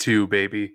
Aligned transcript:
Two, 0.00 0.26
baby. 0.26 0.72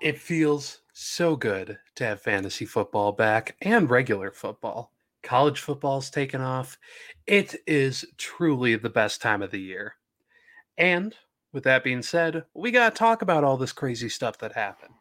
It 0.00 0.20
feels 0.20 0.82
so 0.92 1.34
good 1.34 1.78
to 1.96 2.04
have 2.04 2.22
fantasy 2.22 2.64
football 2.64 3.10
back 3.10 3.56
and 3.60 3.90
regular 3.90 4.30
football. 4.30 4.92
College 5.24 5.58
football's 5.58 6.10
taken 6.10 6.40
off. 6.40 6.78
It 7.26 7.56
is 7.66 8.04
truly 8.18 8.76
the 8.76 8.88
best 8.88 9.20
time 9.20 9.42
of 9.42 9.50
the 9.50 9.60
year. 9.60 9.96
And 10.78 11.12
with 11.52 11.64
that 11.64 11.82
being 11.82 12.02
said, 12.02 12.44
we 12.54 12.70
got 12.70 12.94
to 12.94 12.98
talk 12.98 13.22
about 13.22 13.42
all 13.42 13.56
this 13.56 13.72
crazy 13.72 14.08
stuff 14.08 14.38
that 14.38 14.52
happened. 14.52 14.94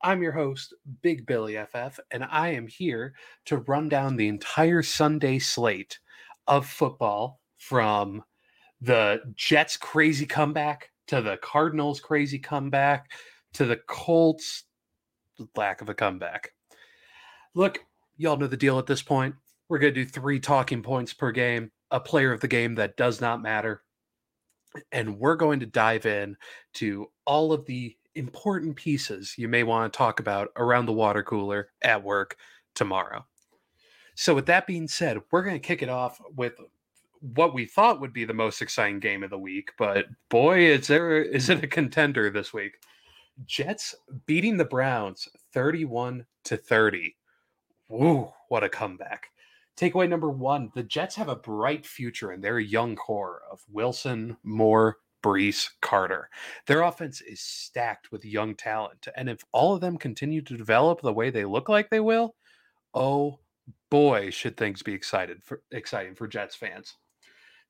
I'm 0.00 0.22
your 0.22 0.30
host, 0.30 0.72
Big 1.02 1.26
Billy 1.26 1.56
FF, 1.56 1.98
and 2.12 2.24
I 2.24 2.50
am 2.50 2.68
here 2.68 3.14
to 3.46 3.56
run 3.56 3.88
down 3.88 4.14
the 4.14 4.28
entire 4.28 4.84
Sunday 4.84 5.40
slate 5.40 5.98
of 6.46 6.68
football 6.68 7.40
from 7.56 8.22
the 8.80 9.22
Jets' 9.34 9.76
crazy 9.76 10.24
comeback 10.24 10.92
to 11.08 11.20
the 11.20 11.36
Cardinals' 11.38 12.00
crazy 12.00 12.38
comeback 12.38 13.10
to 13.54 13.64
the 13.64 13.80
Colts' 13.88 14.64
lack 15.56 15.80
of 15.80 15.88
a 15.88 15.94
comeback. 15.94 16.52
Look, 17.54 17.84
y'all 18.16 18.36
know 18.36 18.46
the 18.46 18.56
deal 18.56 18.78
at 18.78 18.86
this 18.86 19.02
point. 19.02 19.34
We're 19.68 19.78
going 19.78 19.94
to 19.94 20.04
do 20.04 20.08
three 20.08 20.40
talking 20.40 20.82
points 20.82 21.12
per 21.12 21.30
game, 21.32 21.70
a 21.90 22.00
player 22.00 22.32
of 22.32 22.40
the 22.40 22.48
game 22.48 22.74
that 22.76 22.96
does 22.96 23.20
not 23.20 23.42
matter. 23.42 23.82
And 24.92 25.18
we're 25.18 25.36
going 25.36 25.60
to 25.60 25.66
dive 25.66 26.06
in 26.06 26.36
to 26.74 27.10
all 27.26 27.52
of 27.52 27.64
the 27.66 27.96
important 28.14 28.76
pieces 28.76 29.34
you 29.38 29.48
may 29.48 29.62
want 29.62 29.92
to 29.92 29.96
talk 29.96 30.20
about 30.20 30.48
around 30.56 30.86
the 30.86 30.92
water 30.92 31.22
cooler 31.22 31.70
at 31.82 32.02
work 32.02 32.36
tomorrow. 32.74 33.24
So, 34.14 34.34
with 34.34 34.46
that 34.46 34.66
being 34.66 34.88
said, 34.88 35.18
we're 35.30 35.44
going 35.44 35.54
to 35.54 35.66
kick 35.66 35.82
it 35.82 35.88
off 35.88 36.20
with 36.34 36.54
what 37.20 37.54
we 37.54 37.66
thought 37.66 38.00
would 38.00 38.12
be 38.12 38.24
the 38.24 38.34
most 38.34 38.62
exciting 38.62 39.00
game 39.00 39.22
of 39.22 39.30
the 39.30 39.38
week, 39.38 39.72
but 39.78 40.06
boy, 40.28 40.60
is 40.60 40.86
there 40.86 41.22
is 41.22 41.48
it 41.50 41.64
a 41.64 41.66
contender 41.66 42.30
this 42.30 42.52
week. 42.52 42.74
Jets 43.46 43.94
beating 44.26 44.56
the 44.56 44.64
Browns 44.64 45.28
31 45.52 46.26
to 46.44 46.56
30. 46.56 47.16
Woo, 47.88 48.32
what 48.48 48.64
a 48.64 48.68
comeback. 48.68 49.28
Takeaway 49.76 50.08
number 50.08 50.30
one 50.30 50.70
the 50.74 50.82
Jets 50.82 51.14
have 51.16 51.28
a 51.28 51.36
bright 51.36 51.86
future 51.86 52.32
in 52.32 52.40
their 52.40 52.58
young 52.58 52.96
core 52.96 53.42
of 53.50 53.60
Wilson, 53.70 54.36
Moore, 54.42 54.98
Breece, 55.22 55.70
Carter. 55.80 56.28
Their 56.66 56.82
offense 56.82 57.20
is 57.20 57.40
stacked 57.40 58.10
with 58.10 58.24
young 58.24 58.54
talent. 58.54 59.08
And 59.16 59.28
if 59.28 59.44
all 59.52 59.74
of 59.74 59.80
them 59.80 59.98
continue 59.98 60.42
to 60.42 60.56
develop 60.56 61.00
the 61.00 61.12
way 61.12 61.30
they 61.30 61.44
look 61.44 61.68
like 61.68 61.90
they 61.90 62.00
will, 62.00 62.34
oh 62.94 63.38
boy, 63.90 64.30
should 64.30 64.56
things 64.56 64.82
be 64.82 64.92
excited 64.92 65.42
for 65.44 65.62
exciting 65.70 66.14
for 66.14 66.26
Jets 66.26 66.56
fans. 66.56 66.94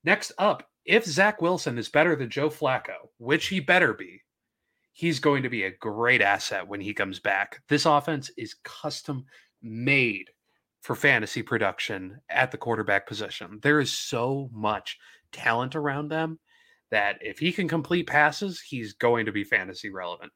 Next 0.05 0.33
up, 0.39 0.69
if 0.85 1.05
Zach 1.05 1.43
Wilson 1.43 1.79
is 1.79 1.89
better 1.89 2.17
than 2.17 2.31
Joe 2.31 2.49
Flacco, 2.49 3.11
which 3.19 3.49
he 3.49 3.61
better 3.61 3.93
be, 3.93 4.23
he's 4.93 5.21
going 5.21 5.43
to 5.43 5.49
be 5.49 5.65
a 5.65 5.77
great 5.77 6.23
asset 6.23 6.67
when 6.67 6.81
he 6.81 6.95
comes 6.95 7.21
back. 7.21 7.63
This 7.69 7.87
offense 7.87 8.31
is 8.37 8.57
custom 8.65 9.25
made 9.63 10.31
for 10.81 10.95
fantasy 10.95 11.43
production 11.43 12.19
at 12.31 12.51
the 12.51 12.59
quarterback 12.59 13.07
position. 13.07 13.59
There 13.63 13.81
is 13.81 13.93
so 13.93 14.49
much 14.53 14.99
talent 15.33 15.77
around 15.77 16.09
them 16.09 16.39
that 16.91 17.19
if 17.21 17.39
he 17.39 17.53
can 17.53 17.69
complete 17.69 18.07
passes, 18.07 18.61
he's 18.61 18.95
going 18.95 19.27
to 19.27 19.33
be 19.33 19.45
fantasy 19.45 19.91
relevant. 19.91 20.33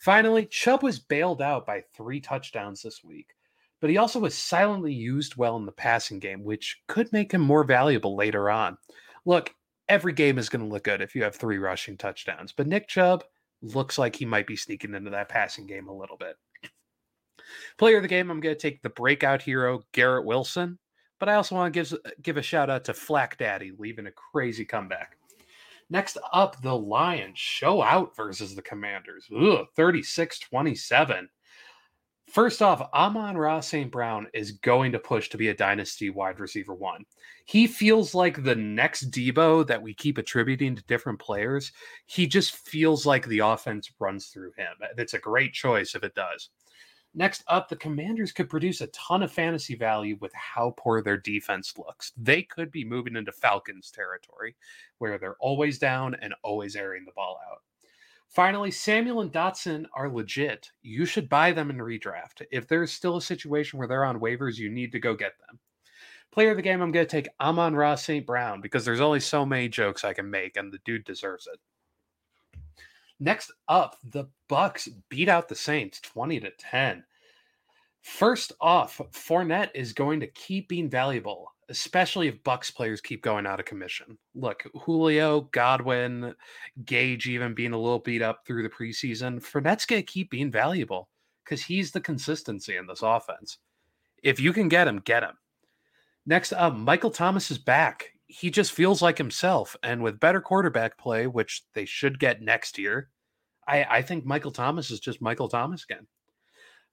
Finally, 0.00 0.46
Chubb 0.46 0.82
was 0.82 0.98
bailed 0.98 1.42
out 1.42 1.66
by 1.66 1.82
three 1.94 2.20
touchdowns 2.20 2.82
this 2.82 3.02
week, 3.04 3.28
but 3.82 3.90
he 3.90 3.98
also 3.98 4.20
was 4.20 4.38
silently 4.38 4.94
used 4.94 5.34
well 5.34 5.56
in 5.56 5.66
the 5.66 5.72
passing 5.72 6.20
game, 6.20 6.44
which 6.44 6.80
could 6.86 7.12
make 7.12 7.32
him 7.32 7.40
more 7.40 7.64
valuable 7.64 8.16
later 8.16 8.48
on. 8.48 8.78
Look, 9.26 9.52
every 9.88 10.12
game 10.12 10.38
is 10.38 10.48
going 10.48 10.64
to 10.64 10.72
look 10.72 10.84
good 10.84 11.02
if 11.02 11.16
you 11.16 11.24
have 11.24 11.34
three 11.34 11.58
rushing 11.58 11.96
touchdowns, 11.96 12.52
but 12.52 12.68
Nick 12.68 12.86
Chubb 12.86 13.24
looks 13.60 13.98
like 13.98 14.14
he 14.14 14.24
might 14.24 14.46
be 14.46 14.54
sneaking 14.54 14.94
into 14.94 15.10
that 15.10 15.28
passing 15.28 15.66
game 15.66 15.88
a 15.88 15.96
little 15.96 16.16
bit. 16.16 16.36
Player 17.76 17.96
of 17.96 18.02
the 18.02 18.08
game, 18.08 18.30
I'm 18.30 18.38
going 18.38 18.54
to 18.54 18.60
take 18.60 18.82
the 18.82 18.88
breakout 18.88 19.42
hero, 19.42 19.82
Garrett 19.90 20.26
Wilson, 20.26 20.78
but 21.18 21.28
I 21.28 21.34
also 21.34 21.56
want 21.56 21.74
to 21.74 21.80
give, 21.80 21.92
uh, 21.92 22.10
give 22.22 22.36
a 22.36 22.42
shout 22.42 22.70
out 22.70 22.84
to 22.84 22.94
Flack 22.94 23.36
Daddy, 23.36 23.72
leaving 23.76 24.06
a 24.06 24.12
crazy 24.12 24.64
comeback. 24.64 25.16
Next 25.90 26.18
up, 26.32 26.62
the 26.62 26.76
Lions 26.76 27.38
show 27.40 27.82
out 27.82 28.14
versus 28.14 28.54
the 28.54 28.62
Commanders. 28.62 29.28
36 29.74 30.38
27. 30.38 31.28
First 32.32 32.62
off, 32.62 32.88
Amon-Ra 32.94 33.60
St. 33.60 33.92
Brown 33.92 34.26
is 34.32 34.52
going 34.52 34.90
to 34.92 34.98
push 34.98 35.28
to 35.28 35.36
be 35.36 35.48
a 35.48 35.54
dynasty 35.54 36.08
wide 36.08 36.40
receiver 36.40 36.72
one. 36.72 37.04
He 37.44 37.66
feels 37.66 38.14
like 38.14 38.42
the 38.42 38.54
next 38.54 39.10
Deebo 39.10 39.66
that 39.66 39.82
we 39.82 39.92
keep 39.92 40.16
attributing 40.16 40.74
to 40.74 40.82
different 40.84 41.18
players. 41.18 41.72
He 42.06 42.26
just 42.26 42.56
feels 42.56 43.04
like 43.04 43.26
the 43.26 43.40
offense 43.40 43.92
runs 44.00 44.28
through 44.28 44.52
him. 44.56 44.72
It's 44.96 45.12
a 45.12 45.18
great 45.18 45.52
choice 45.52 45.94
if 45.94 46.04
it 46.04 46.14
does. 46.14 46.48
Next 47.12 47.44
up, 47.48 47.68
the 47.68 47.76
Commanders 47.76 48.32
could 48.32 48.48
produce 48.48 48.80
a 48.80 48.86
ton 48.86 49.22
of 49.22 49.30
fantasy 49.30 49.74
value 49.74 50.16
with 50.22 50.32
how 50.32 50.72
poor 50.78 51.02
their 51.02 51.18
defense 51.18 51.74
looks. 51.76 52.12
They 52.16 52.44
could 52.44 52.70
be 52.70 52.82
moving 52.82 53.16
into 53.16 53.32
Falcons 53.32 53.90
territory 53.90 54.56
where 54.96 55.18
they're 55.18 55.36
always 55.38 55.78
down 55.78 56.16
and 56.22 56.32
always 56.42 56.76
airing 56.76 57.04
the 57.04 57.12
ball 57.14 57.38
out. 57.50 57.58
Finally, 58.32 58.70
Samuel 58.70 59.20
and 59.20 59.30
Dotson 59.30 59.84
are 59.94 60.08
legit. 60.08 60.70
You 60.80 61.04
should 61.04 61.28
buy 61.28 61.52
them 61.52 61.68
in 61.68 61.76
redraft. 61.76 62.42
If 62.50 62.66
there's 62.66 62.90
still 62.90 63.18
a 63.18 63.22
situation 63.22 63.78
where 63.78 63.86
they're 63.86 64.06
on 64.06 64.20
waivers, 64.20 64.56
you 64.56 64.70
need 64.70 64.90
to 64.92 64.98
go 64.98 65.14
get 65.14 65.34
them. 65.46 65.58
Player 66.30 66.52
of 66.52 66.56
the 66.56 66.62
game, 66.62 66.80
I'm 66.80 66.92
going 66.92 67.06
to 67.06 67.10
take 67.10 67.28
Amon-Ra 67.40 67.94
St. 67.94 68.26
Brown 68.26 68.62
because 68.62 68.86
there's 68.86 69.02
only 69.02 69.20
so 69.20 69.44
many 69.44 69.68
jokes 69.68 70.02
I 70.02 70.14
can 70.14 70.30
make, 70.30 70.56
and 70.56 70.72
the 70.72 70.78
dude 70.86 71.04
deserves 71.04 71.46
it. 71.46 71.60
Next 73.20 73.52
up, 73.68 73.98
the 74.02 74.24
Bucks 74.48 74.88
beat 75.10 75.28
out 75.28 75.50
the 75.50 75.54
Saints 75.54 76.00
20 76.00 76.40
to 76.40 76.50
10. 76.58 77.04
First 78.00 78.52
off, 78.62 78.98
Fournette 79.12 79.72
is 79.74 79.92
going 79.92 80.20
to 80.20 80.26
keep 80.26 80.68
being 80.68 80.88
valuable, 80.88 81.52
especially 81.72 82.28
if 82.28 82.42
Bucks 82.44 82.70
players 82.70 83.00
keep 83.00 83.22
going 83.22 83.46
out 83.46 83.58
of 83.58 83.66
commission. 83.66 84.16
Look, 84.34 84.64
Julio, 84.74 85.42
Godwin, 85.52 86.34
Gage 86.84 87.28
even 87.28 87.54
being 87.54 87.72
a 87.72 87.78
little 87.78 87.98
beat 87.98 88.22
up 88.22 88.46
through 88.46 88.62
the 88.62 88.68
preseason. 88.68 89.42
Fournette's 89.42 89.86
to 89.86 90.02
keep 90.02 90.30
being 90.30 90.50
valuable 90.50 91.08
because 91.44 91.62
he's 91.62 91.90
the 91.90 92.00
consistency 92.00 92.76
in 92.76 92.86
this 92.86 93.02
offense. 93.02 93.58
If 94.22 94.38
you 94.38 94.52
can 94.52 94.68
get 94.68 94.86
him, 94.86 95.00
get 95.00 95.24
him. 95.24 95.34
Next 96.24 96.52
up, 96.52 96.76
Michael 96.76 97.10
Thomas 97.10 97.50
is 97.50 97.58
back 97.58 98.12
he 98.32 98.50
just 98.50 98.72
feels 98.72 99.02
like 99.02 99.18
himself. 99.18 99.76
And 99.82 100.02
with 100.02 100.18
better 100.18 100.40
quarterback 100.40 100.96
play, 100.96 101.26
which 101.26 101.64
they 101.74 101.84
should 101.84 102.18
get 102.18 102.40
next 102.40 102.78
year, 102.78 103.10
I, 103.68 103.84
I 103.84 104.02
think 104.02 104.24
Michael 104.24 104.50
Thomas 104.50 104.90
is 104.90 105.00
just 105.00 105.20
Michael 105.20 105.48
Thomas 105.48 105.84
again. 105.84 106.06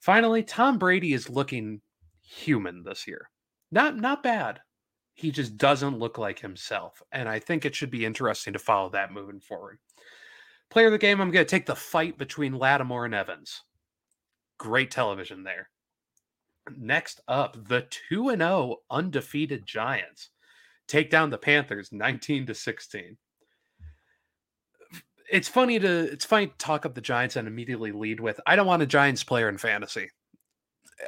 Finally, 0.01 0.43
Tom 0.43 0.77
Brady 0.77 1.13
is 1.13 1.29
looking 1.29 1.81
human 2.21 2.83
this 2.83 3.07
year. 3.07 3.29
Not 3.71 3.97
not 3.97 4.21
bad. 4.21 4.59
He 5.19 5.31
just 5.31 5.57
doesn't 5.57 5.99
look 5.99 6.17
like 6.17 6.39
himself. 6.39 7.03
And 7.11 7.27
I 7.27 7.39
think 7.39 7.65
it 7.65 7.75
should 7.75 7.91
be 7.91 8.05
interesting 8.05 8.53
to 8.53 8.59
follow 8.59 8.89
that 8.91 9.11
moving 9.11 9.41
forward. 9.41 9.79
Player 10.69 10.85
of 10.85 10.93
the 10.93 10.97
game, 10.97 11.19
I'm 11.19 11.29
going 11.29 11.45
to 11.45 11.49
take 11.49 11.65
the 11.65 11.75
fight 11.75 12.17
between 12.17 12.53
Lattimore 12.53 13.03
and 13.03 13.13
Evans. 13.13 13.63
Great 14.57 14.91
television 14.91 15.43
there. 15.43 15.71
Next 16.77 17.19
up, 17.27 17.67
the 17.67 17.85
2 18.07 18.29
0 18.37 18.77
undefeated 18.89 19.65
Giants 19.65 20.29
take 20.87 21.09
down 21.09 21.31
the 21.31 21.37
Panthers 21.37 21.91
19 21.91 22.45
to 22.45 22.55
16. 22.55 23.17
It's 25.29 25.49
funny 25.49 25.79
to 25.79 26.11
it's 26.13 26.25
funny 26.25 26.47
to 26.47 26.57
talk 26.57 26.85
up 26.85 26.95
the 26.95 27.01
Giants 27.01 27.35
and 27.35 27.45
immediately 27.45 27.91
lead 27.91 28.21
with 28.21 28.39
I 28.45 28.55
don't 28.55 28.67
want 28.67 28.83
a 28.83 28.87
Giants 28.87 29.25
player 29.25 29.49
in 29.49 29.57
fantasy. 29.57 30.11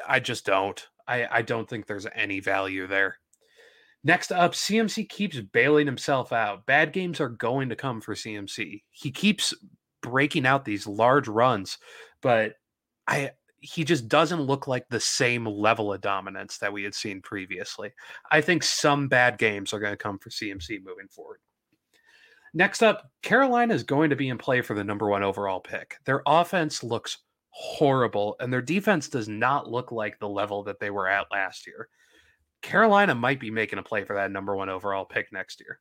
I 0.05 0.19
just 0.19 0.45
don't. 0.45 0.85
I, 1.07 1.27
I 1.31 1.41
don't 1.43 1.69
think 1.69 1.85
there's 1.87 2.07
any 2.13 2.41
value 2.41 2.87
there. 2.87 3.20
Next 4.03 4.31
up, 4.31 4.53
CMC 4.53 5.07
keeps 5.09 5.39
bailing 5.39 5.85
himself 5.85 6.33
out. 6.33 6.65
Bad 6.65 6.91
games 6.91 7.19
are 7.19 7.29
going 7.29 7.69
to 7.69 7.75
come 7.75 8.01
for 8.01 8.15
CMC. 8.15 8.81
He 8.89 9.11
keeps 9.11 9.53
breaking 10.01 10.47
out 10.47 10.65
these 10.65 10.87
large 10.87 11.27
runs, 11.27 11.77
but 12.21 12.55
I 13.07 13.31
he 13.61 13.83
just 13.83 14.07
doesn't 14.07 14.41
look 14.41 14.67
like 14.67 14.89
the 14.89 14.99
same 14.99 15.45
level 15.45 15.93
of 15.93 16.01
dominance 16.01 16.57
that 16.57 16.73
we 16.73 16.83
had 16.83 16.95
seen 16.95 17.21
previously. 17.21 17.93
I 18.31 18.41
think 18.41 18.63
some 18.63 19.07
bad 19.07 19.37
games 19.37 19.71
are 19.71 19.79
going 19.79 19.93
to 19.93 19.97
come 19.97 20.17
for 20.17 20.31
CMC 20.31 20.83
moving 20.83 21.07
forward. 21.09 21.39
Next 22.55 22.81
up, 22.81 23.11
Carolina 23.21 23.73
is 23.75 23.83
going 23.83 24.09
to 24.09 24.15
be 24.15 24.29
in 24.29 24.39
play 24.39 24.61
for 24.61 24.73
the 24.73 24.83
number 24.83 25.07
one 25.07 25.21
overall 25.23 25.59
pick. 25.59 25.95
Their 26.05 26.23
offense 26.25 26.83
looks 26.83 27.19
horrible, 27.51 28.35
and 28.39 28.51
their 28.51 28.63
defense 28.63 29.07
does 29.07 29.29
not 29.29 29.69
look 29.69 29.91
like 29.91 30.19
the 30.19 30.27
level 30.27 30.63
that 30.63 30.79
they 30.79 30.89
were 30.89 31.07
at 31.07 31.31
last 31.31 31.67
year. 31.67 31.87
Carolina 32.61 33.15
might 33.15 33.39
be 33.39 33.51
making 33.51 33.79
a 33.79 33.83
play 33.83 34.03
for 34.03 34.15
that 34.15 34.31
number 34.31 34.55
one 34.55 34.69
overall 34.69 35.05
pick 35.05 35.31
next 35.31 35.59
year. 35.59 35.79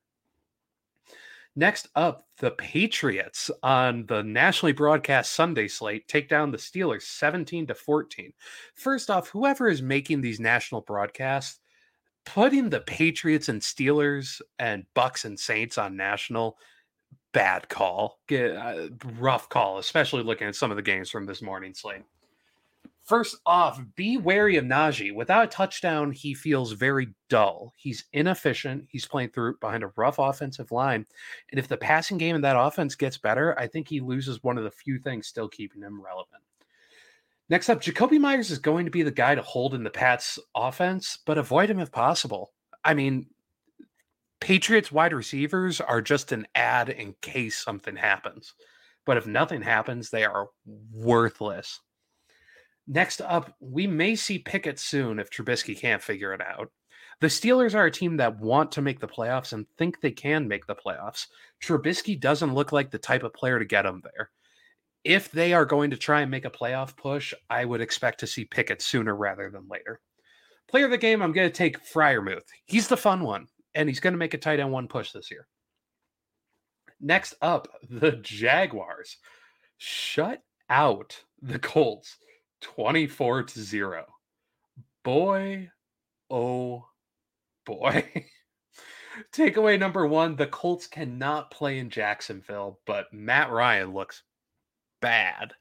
Next 1.56 1.88
up, 1.96 2.28
the 2.38 2.52
Patriots 2.52 3.50
on 3.62 4.06
the 4.06 4.22
nationally 4.22 4.72
broadcast 4.72 5.32
Sunday 5.32 5.66
slate 5.66 6.06
take 6.06 6.28
down 6.28 6.52
the 6.52 6.58
Steelers 6.58 7.02
17 7.02 7.66
to 7.66 7.74
14. 7.74 8.32
First 8.74 9.10
off, 9.10 9.28
whoever 9.28 9.68
is 9.68 9.82
making 9.82 10.20
these 10.20 10.38
national 10.38 10.82
broadcasts, 10.82 11.58
putting 12.24 12.70
the 12.70 12.80
Patriots 12.80 13.48
and 13.48 13.60
Steelers 13.60 14.40
and 14.60 14.86
Bucks 14.94 15.24
and 15.24 15.38
Saints 15.38 15.76
on 15.76 15.96
national 15.96 16.56
bad 17.32 17.68
call, 17.68 18.20
uh, 18.30 18.88
rough 19.18 19.48
call, 19.48 19.78
especially 19.78 20.22
looking 20.22 20.46
at 20.46 20.54
some 20.54 20.70
of 20.70 20.76
the 20.76 20.82
games 20.82 21.10
from 21.10 21.26
this 21.26 21.42
morning 21.42 21.74
slate. 21.74 22.02
First 23.10 23.38
off, 23.44 23.82
be 23.96 24.18
wary 24.18 24.54
of 24.54 24.64
Najee. 24.64 25.12
Without 25.12 25.42
a 25.42 25.48
touchdown, 25.48 26.12
he 26.12 26.32
feels 26.32 26.70
very 26.70 27.08
dull. 27.28 27.72
He's 27.76 28.04
inefficient. 28.12 28.86
He's 28.88 29.04
playing 29.04 29.30
through 29.30 29.56
behind 29.56 29.82
a 29.82 29.90
rough 29.96 30.20
offensive 30.20 30.70
line. 30.70 31.04
And 31.50 31.58
if 31.58 31.66
the 31.66 31.76
passing 31.76 32.18
game 32.18 32.36
in 32.36 32.42
that 32.42 32.56
offense 32.56 32.94
gets 32.94 33.18
better, 33.18 33.58
I 33.58 33.66
think 33.66 33.88
he 33.88 33.98
loses 33.98 34.44
one 34.44 34.58
of 34.58 34.62
the 34.62 34.70
few 34.70 35.00
things 35.00 35.26
still 35.26 35.48
keeping 35.48 35.82
him 35.82 36.00
relevant. 36.00 36.44
Next 37.48 37.68
up, 37.68 37.80
Jakobi 37.80 38.20
Meyers 38.20 38.52
is 38.52 38.60
going 38.60 38.84
to 38.84 38.92
be 38.92 39.02
the 39.02 39.10
guy 39.10 39.34
to 39.34 39.42
hold 39.42 39.74
in 39.74 39.82
the 39.82 39.90
Pats 39.90 40.38
offense, 40.54 41.18
but 41.26 41.36
avoid 41.36 41.68
him 41.68 41.80
if 41.80 41.90
possible. 41.90 42.52
I 42.84 42.94
mean, 42.94 43.26
Patriots 44.38 44.92
wide 44.92 45.14
receivers 45.14 45.80
are 45.80 46.00
just 46.00 46.30
an 46.30 46.46
ad 46.54 46.90
in 46.90 47.16
case 47.22 47.58
something 47.58 47.96
happens. 47.96 48.54
But 49.04 49.16
if 49.16 49.26
nothing 49.26 49.62
happens, 49.62 50.10
they 50.10 50.24
are 50.24 50.50
worthless. 50.92 51.80
Next 52.86 53.20
up, 53.20 53.54
we 53.60 53.86
may 53.86 54.16
see 54.16 54.38
Pickett 54.38 54.78
soon 54.78 55.18
if 55.18 55.30
Trubisky 55.30 55.78
can't 55.78 56.02
figure 56.02 56.32
it 56.32 56.40
out. 56.40 56.70
The 57.20 57.26
Steelers 57.26 57.74
are 57.74 57.84
a 57.84 57.90
team 57.90 58.16
that 58.16 58.40
want 58.40 58.72
to 58.72 58.82
make 58.82 58.98
the 58.98 59.06
playoffs 59.06 59.52
and 59.52 59.66
think 59.76 60.00
they 60.00 60.10
can 60.10 60.48
make 60.48 60.66
the 60.66 60.74
playoffs. 60.74 61.26
Trubisky 61.62 62.18
doesn't 62.18 62.54
look 62.54 62.72
like 62.72 62.90
the 62.90 62.98
type 62.98 63.22
of 63.22 63.34
player 63.34 63.58
to 63.58 63.64
get 63.64 63.82
them 63.82 64.00
there. 64.02 64.30
If 65.04 65.30
they 65.30 65.52
are 65.52 65.66
going 65.66 65.90
to 65.90 65.96
try 65.96 66.22
and 66.22 66.30
make 66.30 66.46
a 66.46 66.50
playoff 66.50 66.96
push, 66.96 67.34
I 67.48 67.64
would 67.64 67.80
expect 67.80 68.20
to 68.20 68.26
see 68.26 68.44
Pickett 68.44 68.80
sooner 68.80 69.14
rather 69.14 69.50
than 69.50 69.68
later. 69.68 70.00
Player 70.68 70.86
of 70.86 70.90
the 70.90 70.98
game, 70.98 71.20
I'm 71.20 71.32
going 71.32 71.48
to 71.48 71.54
take 71.54 71.84
Freiermuth. 71.84 72.48
He's 72.64 72.88
the 72.88 72.96
fun 72.96 73.22
one, 73.22 73.46
and 73.74 73.88
he's 73.88 74.00
going 74.00 74.14
to 74.14 74.18
make 74.18 74.34
a 74.34 74.38
tight 74.38 74.60
end 74.60 74.72
one 74.72 74.88
push 74.88 75.12
this 75.12 75.30
year. 75.30 75.46
Next 77.00 77.34
up, 77.42 77.68
the 77.88 78.12
Jaguars 78.12 79.16
shut 79.78 80.42
out 80.68 81.22
the 81.42 81.58
Colts 81.58 82.16
24 82.60 83.44
to 83.44 83.60
0. 83.60 84.06
Boy, 85.02 85.70
oh 86.28 86.84
boy. 87.64 88.06
Takeaway 89.32 89.78
number 89.78 90.06
one 90.06 90.36
the 90.36 90.46
Colts 90.46 90.86
cannot 90.86 91.50
play 91.50 91.78
in 91.78 91.90
Jacksonville, 91.90 92.78
but 92.86 93.12
Matt 93.12 93.50
Ryan 93.50 93.92
looks 93.92 94.22
bad. 95.00 95.52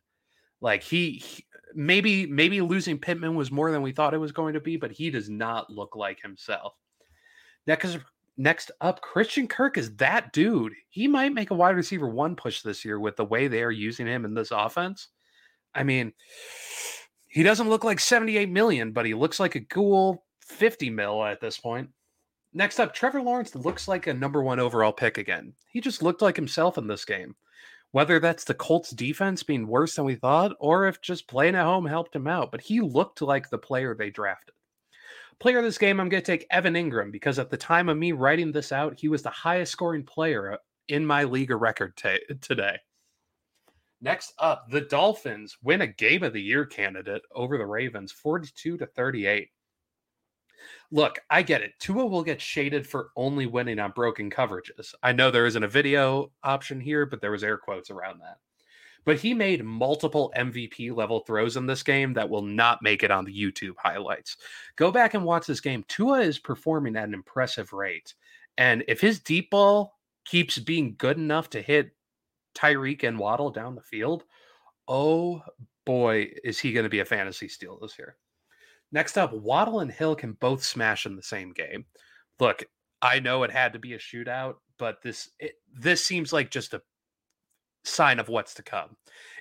Like 0.62 0.84
he, 0.84 1.14
he, 1.14 1.46
maybe 1.74 2.26
maybe 2.26 2.62
losing 2.62 2.98
Pittman 2.98 3.36
was 3.36 3.52
more 3.52 3.72
than 3.72 3.82
we 3.82 3.92
thought 3.92 4.14
it 4.14 4.20
was 4.20 4.32
going 4.32 4.54
to 4.54 4.60
be, 4.60 4.78
but 4.78 4.92
he 4.92 5.10
does 5.10 5.30
not 5.30 5.70
look 5.70 5.96
like 5.96 6.22
himself. 6.22 6.74
Next, 7.68 7.98
next 8.38 8.72
up, 8.82 9.02
Christian 9.02 9.48
Kirk 9.48 9.78
is 9.78 9.96
that 9.98 10.34
dude. 10.34 10.74
He 10.90 11.08
might 11.08 11.34
make 11.34 11.52
a 11.52 11.56
wide 11.56 11.76
receiver 11.76 12.08
one 12.08 12.36
push 12.36 12.62
this 12.62 12.84
year 12.84 13.00
with 13.00 13.16
the 13.16 13.26
way 13.26 13.48
they 13.48 13.64
are 13.64 13.72
using 13.72 14.08
him 14.08 14.26
in 14.26 14.34
this 14.34 14.52
offense. 14.52 15.10
I 15.74 15.84
mean, 15.84 16.14
he 17.28 17.44
doesn't 17.44 17.70
look 17.70 17.84
like 17.84 18.00
78 18.00 18.50
million, 18.50 18.92
but 18.92 19.06
he 19.06 19.14
looks 19.14 19.40
like 19.40 19.56
a 19.56 19.62
cool 19.62 20.26
50 20.42 20.90
mil 20.90 21.24
at 21.24 21.42
this 21.42 21.58
point. 21.58 21.90
Next 22.54 22.80
up, 22.80 22.94
Trevor 22.94 23.22
Lawrence 23.22 23.54
looks 23.54 23.88
like 23.88 24.08
a 24.08 24.14
number 24.14 24.42
one 24.42 24.60
overall 24.60 24.92
pick 24.92 25.20
again. 25.20 25.54
He 25.72 25.82
just 25.82 26.02
looked 26.02 26.22
like 26.22 26.36
himself 26.36 26.78
in 26.78 26.88
this 26.88 27.06
game. 27.06 27.36
Whether 27.92 28.20
that's 28.20 28.44
the 28.44 28.54
Colts 28.54 28.92
defense 28.92 29.42
being 29.44 29.68
worse 29.68 29.96
than 29.96 30.06
we 30.06 30.16
thought, 30.16 30.56
or 30.60 30.88
if 30.88 31.02
just 31.02 31.28
playing 31.28 31.56
at 31.56 31.66
home 31.66 31.86
helped 31.86 32.16
him 32.16 32.28
out, 32.28 32.52
but 32.52 32.62
he 32.62 32.82
looked 32.82 33.22
like 33.22 33.50
the 33.50 33.58
player 33.58 33.96
they 33.96 34.10
drafted. 34.10 34.54
Player 35.40 35.60
of 35.60 35.64
this 35.64 35.78
game, 35.78 36.00
I'm 36.00 36.10
going 36.10 36.22
to 36.22 36.26
take 36.26 36.46
Evan 36.52 36.74
Engram 36.74 37.12
because 37.12 37.40
at 37.40 37.50
the 37.50 37.58
time 37.58 37.90
of 37.90 37.98
me 37.98 38.12
writing 38.12 38.52
this 38.52 38.72
out, 38.72 39.00
he 39.00 39.08
was 39.08 39.24
the 39.24 39.30
highest 39.30 39.72
scoring 39.72 40.04
player 40.04 40.54
uh, 40.54 40.58
in 40.88 41.06
my 41.06 41.24
league 41.24 41.52
of 41.52 41.62
record 41.62 41.96
t- 41.96 42.20
today. 42.42 42.78
Next 44.02 44.34
up, 44.40 44.70
the 44.70 44.82
Dolphins 44.82 45.58
win 45.62 45.82
a 45.82 45.88
game 45.88 46.24
of 46.24 46.34
the 46.34 46.42
year 46.42 46.66
candidate 46.66 47.22
over 47.34 47.58
the 47.58 47.66
Ravens 47.66 48.12
42 48.12 48.78
to 48.78 48.86
38. 48.86 49.50
Look, 50.92 51.20
I 51.30 51.42
get 51.42 51.62
it. 51.62 51.74
Tua 51.80 52.06
will 52.06 52.24
get 52.24 52.42
shaded 52.42 52.88
for 52.88 53.10
only 53.16 53.46
winning 53.46 53.80
on 53.80 53.92
broken 53.92 54.30
coverages. 54.30 54.94
I 55.04 55.12
know 55.12 55.30
there 55.30 55.46
isn't 55.46 55.64
a 55.64 55.68
video 55.68 56.32
option 56.44 56.80
here, 56.80 57.06
but 57.06 57.22
there 57.22 57.32
was 57.32 57.44
air 57.44 57.58
quotes 57.58 57.92
around 57.92 58.20
that. 58.22 58.38
But 59.06 59.18
he 59.18 59.34
made 59.34 59.64
multiple 59.64 60.32
MVP 60.36 60.96
level 60.96 61.22
throws 61.22 61.58
in 61.58 61.66
this 61.66 61.84
game 61.84 62.14
that 62.14 62.30
will 62.30 62.42
not 62.42 62.82
make 62.82 63.04
it 63.04 63.12
on 63.12 63.26
the 63.26 63.34
YouTube 63.34 63.76
highlights. 63.78 64.38
Go 64.76 64.92
back 64.92 65.14
and 65.14 65.24
watch 65.24 65.46
this 65.46 65.62
game. 65.62 65.86
Tua 65.88 66.22
is 66.22 66.40
performing 66.40 66.96
at 66.96 67.08
an 67.08 67.14
impressive 67.14 67.72
rate. 67.72 68.14
And 68.58 68.84
if 68.88 69.00
his 69.00 69.20
deep 69.20 69.52
ball 69.52 70.00
keeps 70.26 70.58
being 70.58 70.96
good 70.98 71.18
enough 71.18 71.50
to 71.52 71.62
hit 71.62 71.92
Tyreek 72.56 73.04
and 73.04 73.20
Waddle 73.20 73.52
down 73.52 73.76
the 73.76 73.82
field, 73.82 74.24
oh 74.88 75.42
boy, 75.86 76.30
is 76.44 76.60
he 76.60 76.74
going 76.74 76.84
to 76.84 76.90
be 76.90 77.00
a 77.00 77.06
fantasy 77.06 77.48
steal 77.48 77.80
this 77.82 77.98
year. 77.98 78.18
Next 78.92 79.18
up, 79.18 79.34
Waddle 79.34 79.82
and 79.82 79.92
Hill 79.92 80.16
can 80.16 80.34
both 80.34 80.64
smash 80.64 81.06
in 81.06 81.16
the 81.16 81.24
same 81.24 81.52
game. 81.54 81.86
Look, 82.40 82.64
I 83.02 83.20
know 83.20 83.44
it 83.44 83.52
had 83.52 83.74
to 83.74 83.80
be 83.80 83.94
a 83.94 84.00
shootout, 84.00 84.56
but 84.78 85.02
this 85.04 85.30
it, 85.40 85.54
this 85.74 86.04
seems 86.04 86.34
like 86.34 86.50
just 86.50 86.74
a 86.74 86.82
sign 87.84 88.20
of 88.20 88.30
what's 88.30 88.54
to 88.56 88.64
come. 88.64 88.98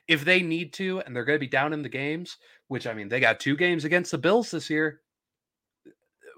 If 0.07 0.25
they 0.25 0.43
need 0.43 0.73
to 0.75 1.01
and 1.01 1.15
they're 1.15 1.25
going 1.25 1.37
to 1.37 1.45
be 1.45 1.49
down 1.49 1.73
in 1.73 1.83
the 1.83 1.89
games, 1.89 2.37
which 2.69 2.87
I 2.87 2.95
mean, 2.95 3.09
they 3.09 3.21
got 3.21 3.41
two 3.41 3.57
games 3.57 3.85
against 3.85 4.11
the 4.11 4.19
Bills 4.19 4.51
this 4.51 4.71
year, 4.71 5.01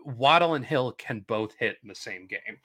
Waddle 0.04 0.54
and 0.54 0.64
Hill 0.64 0.92
can 0.92 1.20
both 1.20 1.54
hit 1.58 1.76
in 1.82 1.88
the 1.88 1.94
same 1.94 2.26
game. 2.26 2.58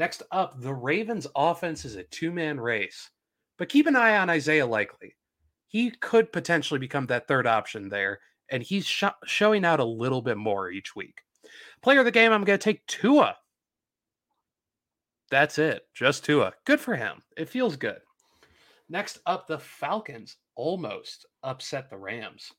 Next 0.00 0.22
up, 0.32 0.58
the 0.58 0.72
Ravens 0.72 1.26
offense 1.36 1.84
is 1.84 1.96
a 1.96 2.04
two 2.04 2.32
man 2.32 2.58
race, 2.58 3.10
but 3.58 3.68
keep 3.68 3.86
an 3.86 3.96
eye 3.96 4.16
on 4.16 4.30
Isaiah 4.30 4.64
Likely. 4.64 5.14
He 5.66 5.90
could 5.90 6.32
potentially 6.32 6.80
become 6.80 7.04
that 7.08 7.28
third 7.28 7.46
option 7.46 7.90
there, 7.90 8.20
and 8.50 8.62
he's 8.62 8.86
sh- 8.86 9.04
showing 9.26 9.62
out 9.62 9.78
a 9.78 9.84
little 9.84 10.22
bit 10.22 10.38
more 10.38 10.70
each 10.70 10.96
week. 10.96 11.20
Player 11.82 11.98
of 11.98 12.06
the 12.06 12.12
game, 12.12 12.32
I'm 12.32 12.44
going 12.44 12.58
to 12.58 12.64
take 12.64 12.86
Tua. 12.86 13.36
That's 15.30 15.58
it. 15.58 15.82
Just 15.92 16.24
Tua. 16.24 16.54
Good 16.64 16.80
for 16.80 16.96
him. 16.96 17.20
It 17.36 17.50
feels 17.50 17.76
good. 17.76 17.98
Next 18.88 19.18
up, 19.26 19.46
the 19.46 19.58
Falcons 19.58 20.38
almost 20.54 21.26
upset 21.42 21.90
the 21.90 21.98
Rams. 21.98 22.50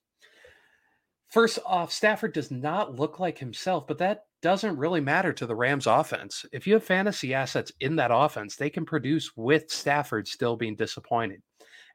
First 1.29 1.57
off, 1.65 1.91
Stafford 1.91 2.33
does 2.33 2.51
not 2.51 2.99
look 2.99 3.19
like 3.19 3.39
himself, 3.39 3.87
but 3.87 3.97
that 3.97 4.25
doesn't 4.41 4.77
really 4.77 5.01
matter 5.01 5.33
to 5.33 5.45
the 5.45 5.55
Rams 5.55 5.87
offense. 5.87 6.45
If 6.51 6.65
you 6.65 6.73
have 6.73 6.83
fantasy 6.83 7.33
assets 7.33 7.71
in 7.79 7.95
that 7.97 8.11
offense, 8.13 8.55
they 8.55 8.69
can 8.69 8.85
produce 8.85 9.31
with 9.35 9.69
Stafford 9.69 10.27
still 10.27 10.55
being 10.55 10.75
disappointed. 10.75 11.41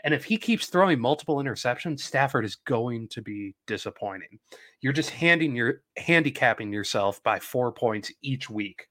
And 0.04 0.14
if 0.14 0.24
he 0.24 0.36
keeps 0.36 0.66
throwing 0.66 1.00
multiple 1.00 1.36
interceptions, 1.36 2.00
Stafford 2.00 2.44
is 2.44 2.56
going 2.56 3.08
to 3.08 3.22
be 3.22 3.54
disappointing. 3.66 4.38
You're 4.80 4.92
just 4.92 5.10
handing 5.10 5.56
your 5.56 5.82
handicapping 5.96 6.72
yourself 6.72 7.22
by 7.22 7.40
4 7.40 7.72
points 7.72 8.12
each 8.22 8.48
week 8.48 8.86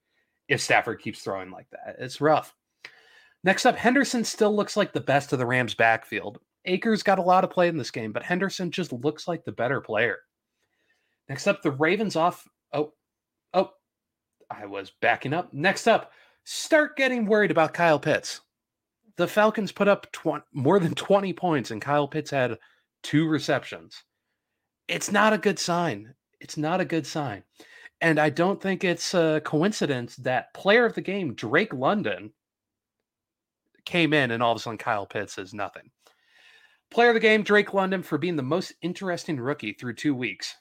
if 0.49 0.59
Stafford 0.59 1.01
keeps 1.01 1.21
throwing 1.21 1.51
like 1.51 1.67
that. 1.71 1.95
It's 1.99 2.19
rough. 2.19 2.53
Next 3.43 3.65
up, 3.65 3.77
Henderson 3.77 4.23
still 4.23 4.55
looks 4.55 4.75
like 4.75 4.91
the 4.91 4.99
best 4.99 5.31
of 5.31 5.39
the 5.39 5.45
Rams 5.45 5.75
backfield. 5.75 6.39
Akers 6.65 7.03
got 7.03 7.19
a 7.19 7.23
lot 7.23 7.43
of 7.43 7.51
play 7.51 7.67
in 7.67 7.77
this 7.77 7.91
game, 7.91 8.11
but 8.11 8.23
Henderson 8.23 8.71
just 8.71 8.91
looks 8.91 9.27
like 9.27 9.45
the 9.45 9.51
better 9.51 9.79
player. 9.79 10.17
Next 11.29 11.47
up, 11.47 11.61
the 11.61 11.71
Ravens 11.71 12.15
off. 12.15 12.47
Oh, 12.73 12.93
oh, 13.55 13.71
I 14.51 14.67
was 14.67 14.91
backing 15.01 15.33
up. 15.33 15.51
Next 15.53 15.87
up, 15.87 16.11
start 16.43 16.95
getting 16.95 17.25
worried 17.25 17.51
about 17.51 17.73
Kyle 17.73 17.99
Pitts. 17.99 18.41
The 19.17 19.27
Falcons 19.27 19.71
put 19.71 19.87
up 19.87 20.11
20, 20.11 20.43
more 20.53 20.79
than 20.79 20.93
20 20.93 21.33
points, 21.33 21.71
and 21.71 21.81
Kyle 21.81 22.07
Pitts 22.07 22.29
had 22.29 22.59
two 23.01 23.27
receptions. 23.27 24.03
It's 24.87 25.11
not 25.11 25.33
a 25.33 25.37
good 25.37 25.57
sign. 25.57 26.13
It's 26.39 26.57
not 26.57 26.81
a 26.81 26.85
good 26.85 27.07
sign. 27.07 27.43
And 28.01 28.19
I 28.19 28.29
don't 28.29 28.61
think 28.61 28.83
it's 28.83 29.13
a 29.13 29.41
coincidence 29.45 30.17
that 30.17 30.53
player 30.53 30.85
of 30.85 30.93
the 30.93 31.01
game, 31.01 31.33
Drake 31.33 31.73
London, 31.73 32.33
came 33.85 34.13
in 34.13 34.31
and 34.31 34.43
all 34.43 34.51
of 34.51 34.57
a 34.57 34.59
sudden 34.59 34.77
Kyle 34.77 35.05
Pitts 35.05 35.37
is 35.37 35.53
nothing. 35.53 35.89
Player 36.91 37.09
of 37.09 37.13
the 37.15 37.19
game, 37.19 37.41
Drake 37.41 37.73
London, 37.73 38.03
for 38.03 38.17
being 38.17 38.35
the 38.35 38.43
most 38.43 38.73
interesting 38.81 39.39
rookie 39.39 39.73
through 39.73 39.95
two 39.95 40.13
weeks. 40.13 40.55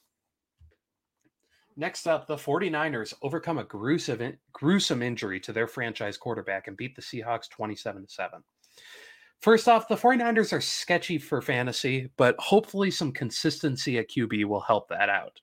Next 1.76 2.07
up, 2.07 2.26
the 2.26 2.37
49ers 2.37 3.14
overcome 3.23 3.59
a 3.59 3.64
gruesome, 3.64 4.37
gruesome 4.52 5.02
injury 5.02 5.40
to 5.40 5.52
their 5.52 5.66
franchise 5.66 6.16
quarterback 6.16 6.69
and 6.69 6.76
beat 6.76 6.95
the 6.95 7.02
Seahawks 7.02 7.49
27 7.50 8.07
7. 8.09 8.43
First 9.40 9.69
off, 9.69 9.88
the 9.88 9.97
49ers 9.97 10.52
are 10.52 10.61
sketchy 10.61 11.19
for 11.19 11.43
fantasy, 11.43 12.11
but 12.16 12.37
hopefully 12.38 12.90
some 12.90 13.12
consistency 13.12 13.99
at 13.99 14.09
QB 14.09 14.45
will 14.47 14.61
help 14.61 14.88
that 14.88 15.09
out. 15.09 15.40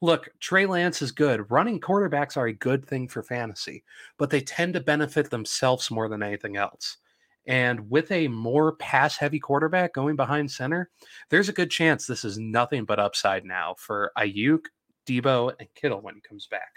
Look, 0.00 0.28
Trey 0.40 0.66
Lance 0.66 1.02
is 1.02 1.12
good. 1.12 1.50
Running 1.50 1.80
quarterbacks 1.80 2.36
are 2.36 2.46
a 2.46 2.52
good 2.52 2.86
thing 2.86 3.08
for 3.08 3.22
fantasy, 3.22 3.84
but 4.16 4.30
they 4.30 4.40
tend 4.40 4.74
to 4.74 4.80
benefit 4.80 5.28
themselves 5.28 5.90
more 5.90 6.08
than 6.08 6.22
anything 6.22 6.56
else. 6.56 6.98
And 7.46 7.88
with 7.90 8.10
a 8.12 8.28
more 8.28 8.76
pass 8.76 9.16
heavy 9.16 9.40
quarterback 9.40 9.94
going 9.94 10.16
behind 10.16 10.50
center, 10.50 10.90
there's 11.30 11.48
a 11.48 11.54
good 11.54 11.70
chance 11.70 12.06
this 12.06 12.24
is 12.24 12.38
nothing 12.38 12.84
but 12.84 13.00
upside 13.00 13.44
now 13.44 13.74
for 13.78 14.12
Aiyuk, 14.18 14.66
Deebo, 15.08 15.52
and 15.58 15.68
Kittle 15.74 16.00
when 16.00 16.14
he 16.14 16.20
comes 16.20 16.46
back. 16.46 16.68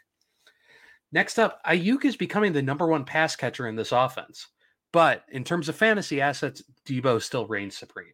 Next 1.11 1.38
up, 1.38 1.59
Aiyuk 1.65 2.05
is 2.05 2.15
becoming 2.15 2.53
the 2.53 2.61
number 2.61 2.88
one 2.88 3.03
pass 3.03 3.35
catcher 3.35 3.67
in 3.67 3.75
this 3.75 3.91
offense. 3.91 4.47
But 4.93 5.23
in 5.29 5.43
terms 5.43 5.69
of 5.69 5.75
fantasy 5.75 6.21
assets, 6.21 6.63
Deebo 6.85 7.21
still 7.21 7.47
reigns 7.47 7.77
supreme. 7.77 8.13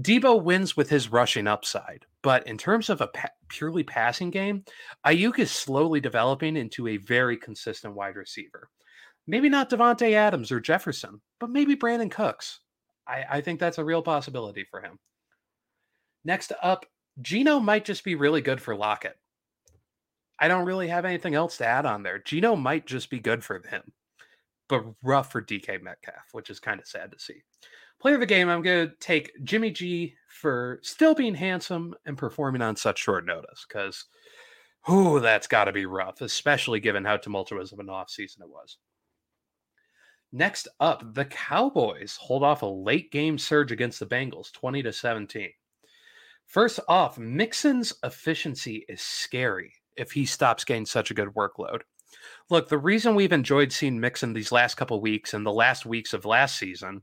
Deebo 0.00 0.42
wins 0.42 0.76
with 0.76 0.88
his 0.88 1.10
rushing 1.10 1.48
upside, 1.48 2.06
but 2.22 2.46
in 2.46 2.56
terms 2.56 2.88
of 2.88 3.00
a 3.00 3.08
pa- 3.08 3.30
purely 3.48 3.82
passing 3.82 4.30
game, 4.30 4.64
Aiyuk 5.04 5.40
is 5.40 5.50
slowly 5.50 6.00
developing 6.00 6.56
into 6.56 6.86
a 6.86 6.98
very 6.98 7.36
consistent 7.36 7.94
wide 7.94 8.14
receiver. 8.14 8.70
Maybe 9.26 9.48
not 9.48 9.70
Davante 9.70 10.12
Adams 10.12 10.52
or 10.52 10.60
Jefferson, 10.60 11.20
but 11.40 11.50
maybe 11.50 11.74
Brandin 11.74 12.12
Cooks. 12.12 12.60
I, 13.08 13.24
I 13.28 13.40
think 13.40 13.58
that's 13.58 13.78
a 13.78 13.84
real 13.84 14.02
possibility 14.02 14.64
for 14.70 14.80
him. 14.80 14.98
Next 16.24 16.52
up, 16.62 16.86
Geno 17.20 17.58
might 17.58 17.84
just 17.84 18.04
be 18.04 18.14
really 18.14 18.40
good 18.40 18.60
for 18.60 18.76
Lockett. 18.76 19.18
I 20.40 20.48
don't 20.48 20.66
really 20.66 20.88
have 20.88 21.04
anything 21.04 21.34
else 21.34 21.56
to 21.58 21.66
add 21.66 21.86
on 21.86 22.02
there. 22.02 22.18
Geno 22.18 22.54
might 22.54 22.86
just 22.86 23.10
be 23.10 23.18
good 23.18 23.42
for 23.42 23.62
him, 23.68 23.82
but 24.68 24.84
rough 25.02 25.32
for 25.32 25.42
DK 25.42 25.82
Metcalf, 25.82 26.28
which 26.32 26.50
is 26.50 26.60
kind 26.60 26.80
of 26.80 26.86
sad 26.86 27.10
to 27.12 27.18
see. 27.18 27.42
Player 28.00 28.14
of 28.14 28.20
the 28.20 28.26
game, 28.26 28.48
I'm 28.48 28.62
going 28.62 28.88
to 28.88 28.94
take 29.00 29.32
Jimmy 29.42 29.72
G 29.72 30.14
for 30.28 30.78
still 30.82 31.14
being 31.14 31.34
handsome 31.34 31.94
and 32.06 32.16
performing 32.16 32.62
on 32.62 32.76
such 32.76 33.00
short 33.00 33.26
notice 33.26 33.66
because, 33.66 34.04
whoo, 34.86 35.18
that's 35.18 35.48
got 35.48 35.64
to 35.64 35.72
be 35.72 35.86
rough, 35.86 36.20
especially 36.20 36.78
given 36.78 37.04
how 37.04 37.16
tumultuous 37.16 37.72
of 37.72 37.80
an 37.80 37.86
offseason 37.86 38.42
it 38.42 38.48
was. 38.48 38.78
Next 40.30 40.68
up, 40.78 41.14
the 41.14 41.24
Cowboys 41.24 42.16
hold 42.20 42.44
off 42.44 42.62
a 42.62 42.66
late 42.66 43.10
game 43.10 43.38
surge 43.38 43.72
against 43.72 43.98
the 43.98 44.06
Bengals, 44.06 44.52
20 44.52 44.82
to 44.84 44.92
17. 44.92 45.50
First 46.46 46.78
off, 46.86 47.18
Mixon's 47.18 47.94
efficiency 48.04 48.84
is 48.88 49.00
scary 49.00 49.72
if 49.98 50.12
he 50.12 50.24
stops 50.24 50.64
getting 50.64 50.86
such 50.86 51.10
a 51.10 51.14
good 51.14 51.28
workload. 51.28 51.82
Look, 52.50 52.68
the 52.68 52.78
reason 52.78 53.14
we've 53.14 53.32
enjoyed 53.32 53.72
seeing 53.72 54.00
Mixon 54.00 54.32
these 54.32 54.52
last 54.52 54.76
couple 54.76 55.00
weeks 55.00 55.34
and 55.34 55.44
the 55.44 55.52
last 55.52 55.84
weeks 55.84 56.14
of 56.14 56.24
last 56.24 56.56
season 56.56 57.02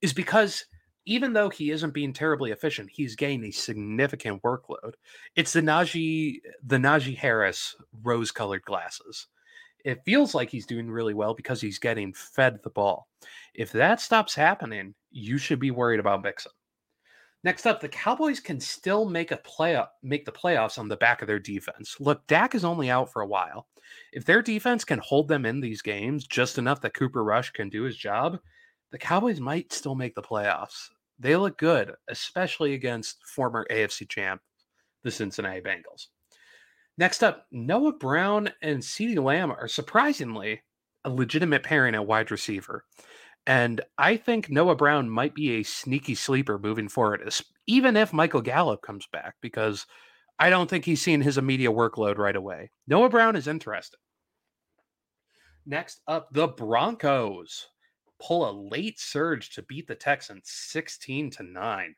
is 0.00 0.12
because 0.12 0.64
even 1.04 1.32
though 1.32 1.48
he 1.48 1.70
isn't 1.70 1.94
being 1.94 2.12
terribly 2.12 2.52
efficient, 2.52 2.90
he's 2.90 3.16
getting 3.16 3.44
a 3.44 3.50
significant 3.50 4.42
workload. 4.42 4.94
It's 5.36 5.52
the 5.52 5.60
Najee, 5.60 6.40
the 6.64 6.76
Najee 6.76 7.16
Harris 7.16 7.74
rose-colored 8.02 8.62
glasses. 8.62 9.28
It 9.84 10.04
feels 10.04 10.34
like 10.34 10.48
he's 10.48 10.66
doing 10.66 10.88
really 10.88 11.14
well 11.14 11.34
because 11.34 11.60
he's 11.60 11.80
getting 11.80 12.12
fed 12.12 12.60
the 12.62 12.70
ball. 12.70 13.08
If 13.54 13.72
that 13.72 14.00
stops 14.00 14.34
happening, 14.34 14.94
you 15.10 15.38
should 15.38 15.58
be 15.58 15.72
worried 15.72 16.00
about 16.00 16.22
Mixon. 16.22 16.52
Next 17.44 17.66
up, 17.66 17.80
the 17.80 17.88
Cowboys 17.88 18.38
can 18.38 18.60
still 18.60 19.04
make 19.04 19.32
a 19.32 19.36
play 19.36 19.80
make 20.02 20.24
the 20.24 20.32
playoffs 20.32 20.78
on 20.78 20.88
the 20.88 20.96
back 20.96 21.22
of 21.22 21.28
their 21.28 21.40
defense. 21.40 21.96
Look, 21.98 22.26
Dak 22.26 22.54
is 22.54 22.64
only 22.64 22.88
out 22.88 23.12
for 23.12 23.22
a 23.22 23.26
while. 23.26 23.66
If 24.12 24.24
their 24.24 24.42
defense 24.42 24.84
can 24.84 25.00
hold 25.00 25.28
them 25.28 25.44
in 25.44 25.60
these 25.60 25.82
games 25.82 26.26
just 26.26 26.56
enough 26.56 26.80
that 26.82 26.94
Cooper 26.94 27.24
Rush 27.24 27.50
can 27.50 27.68
do 27.68 27.82
his 27.82 27.96
job, 27.96 28.38
the 28.90 28.98
Cowboys 28.98 29.40
might 29.40 29.72
still 29.72 29.94
make 29.94 30.14
the 30.14 30.22
playoffs. 30.22 30.88
They 31.18 31.36
look 31.36 31.58
good, 31.58 31.92
especially 32.08 32.74
against 32.74 33.24
former 33.26 33.66
AFC 33.70 34.08
champ, 34.08 34.40
the 35.02 35.10
Cincinnati 35.10 35.60
Bengals. 35.60 36.08
Next 36.98 37.24
up, 37.24 37.46
Noah 37.50 37.92
Brown 37.92 38.50
and 38.60 38.80
CeeDee 38.80 39.22
Lamb 39.22 39.50
are 39.50 39.68
surprisingly 39.68 40.62
a 41.04 41.10
legitimate 41.10 41.62
pairing 41.62 41.94
at 41.94 42.06
wide 42.06 42.30
receiver. 42.30 42.84
And 43.46 43.80
I 43.98 44.16
think 44.16 44.50
Noah 44.50 44.76
Brown 44.76 45.10
might 45.10 45.34
be 45.34 45.56
a 45.56 45.62
sneaky 45.64 46.14
sleeper 46.14 46.58
moving 46.58 46.88
forward, 46.88 47.28
even 47.66 47.96
if 47.96 48.12
Michael 48.12 48.40
Gallup 48.40 48.82
comes 48.82 49.06
back, 49.12 49.34
because 49.40 49.86
I 50.38 50.48
don't 50.48 50.70
think 50.70 50.84
he's 50.84 51.02
seen 51.02 51.20
his 51.20 51.38
immediate 51.38 51.72
workload 51.72 52.18
right 52.18 52.36
away. 52.36 52.70
Noah 52.86 53.08
Brown 53.08 53.34
is 53.34 53.48
interesting. 53.48 53.98
Next 55.66 56.00
up, 56.06 56.28
the 56.32 56.48
Broncos 56.48 57.68
pull 58.20 58.48
a 58.48 58.52
late 58.52 59.00
surge 59.00 59.50
to 59.54 59.62
beat 59.62 59.86
the 59.86 59.94
Texans 59.94 60.42
16 60.44 61.30
to 61.30 61.42
9. 61.42 61.94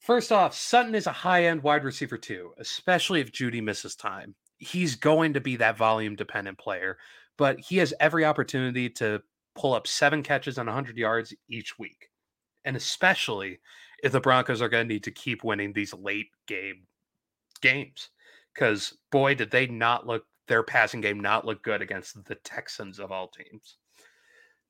First 0.00 0.32
off, 0.32 0.54
Sutton 0.54 0.94
is 0.94 1.06
a 1.06 1.12
high 1.12 1.44
end 1.44 1.62
wide 1.62 1.84
receiver 1.84 2.18
too, 2.18 2.52
especially 2.58 3.20
if 3.20 3.32
Jeudy 3.32 3.62
misses 3.62 3.96
time. 3.96 4.34
He's 4.58 4.96
going 4.96 5.34
to 5.34 5.40
be 5.40 5.56
that 5.56 5.76
volume 5.76 6.16
dependent 6.16 6.58
player, 6.58 6.98
but 7.36 7.60
he 7.60 7.78
has 7.78 7.94
every 8.00 8.24
opportunity 8.24 8.88
to 8.90 9.22
pull 9.54 9.74
up 9.74 9.86
seven 9.86 10.22
catches 10.22 10.58
on 10.58 10.66
100 10.66 10.96
yards 10.96 11.34
each 11.48 11.78
week. 11.78 12.10
And 12.64 12.76
especially 12.76 13.60
if 14.02 14.12
the 14.12 14.20
Broncos 14.20 14.62
are 14.62 14.68
going 14.68 14.88
to 14.88 14.94
need 14.94 15.04
to 15.04 15.10
keep 15.10 15.44
winning 15.44 15.72
these 15.72 15.94
late 15.94 16.28
game 16.46 16.86
games. 17.60 18.10
Because 18.52 18.96
boy, 19.10 19.34
did 19.34 19.50
they 19.50 19.66
not 19.66 20.06
look 20.06 20.24
their 20.46 20.62
passing 20.62 21.00
game 21.00 21.20
not 21.20 21.44
look 21.44 21.62
good 21.62 21.82
against 21.82 22.22
the 22.24 22.34
Texans 22.36 22.98
of 22.98 23.10
all 23.10 23.28
teams. 23.28 23.76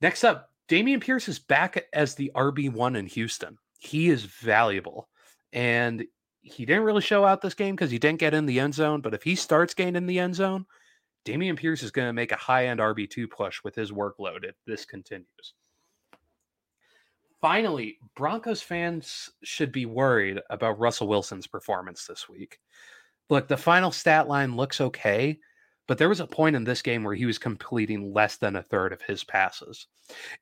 Next 0.00 0.24
up, 0.24 0.50
Dameon 0.68 1.00
Pierce 1.00 1.28
is 1.28 1.38
back 1.38 1.84
as 1.92 2.14
the 2.14 2.30
RB1 2.34 2.96
in 2.96 3.06
Houston. 3.06 3.58
He 3.78 4.08
is 4.08 4.24
valuable. 4.24 5.08
And 5.52 6.04
he 6.40 6.66
didn't 6.66 6.84
really 6.84 7.00
show 7.00 7.24
out 7.24 7.42
this 7.42 7.54
game 7.54 7.74
because 7.74 7.90
he 7.90 7.98
didn't 7.98 8.20
get 8.20 8.34
in 8.34 8.46
the 8.46 8.60
end 8.60 8.74
zone. 8.74 9.00
But 9.00 9.14
if 9.14 9.22
he 9.22 9.34
starts 9.34 9.74
getting 9.74 9.96
in 9.96 10.06
the 10.06 10.18
end 10.18 10.34
zone, 10.34 10.66
Dameon 11.24 11.56
Pierce 11.56 11.82
is 11.82 11.90
going 11.90 12.08
to 12.08 12.12
make 12.12 12.32
a 12.32 12.36
high 12.36 12.66
end 12.66 12.80
RB2 12.80 13.30
push 13.30 13.62
with 13.64 13.74
his 13.74 13.92
workload 13.92 14.44
if 14.44 14.54
this 14.66 14.84
continues. 14.84 15.54
Finally, 17.40 17.98
Broncos 18.16 18.62
fans 18.62 19.30
should 19.42 19.70
be 19.70 19.84
worried 19.84 20.38
about 20.48 20.78
Russell 20.78 21.08
Wilson's 21.08 21.46
performance 21.46 22.06
this 22.06 22.28
week. 22.28 22.58
Look, 23.28 23.48
the 23.48 23.56
final 23.56 23.90
stat 23.90 24.28
line 24.28 24.56
looks 24.56 24.80
okay, 24.80 25.38
but 25.86 25.98
there 25.98 26.08
was 26.08 26.20
a 26.20 26.26
point 26.26 26.56
in 26.56 26.64
this 26.64 26.80
game 26.80 27.04
where 27.04 27.14
he 27.14 27.26
was 27.26 27.38
completing 27.38 28.12
less 28.12 28.36
than 28.36 28.56
a 28.56 28.62
third 28.62 28.92
of 28.92 29.02
his 29.02 29.24
passes. 29.24 29.86